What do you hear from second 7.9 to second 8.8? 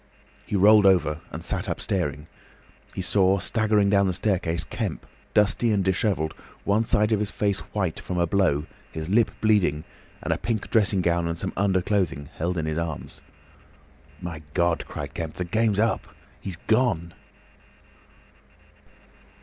from a blow,